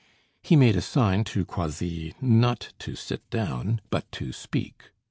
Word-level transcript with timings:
He 0.41 0.55
made 0.55 0.75
a 0.75 0.81
sign 0.81 1.23
to 1.25 1.45
Croisilles 1.45 2.15
not 2.19 2.73
to 2.79 2.95
sit 2.95 3.21
down 3.29 3.81
but 3.91 4.11
to 4.13 4.31
speak. 4.33 4.89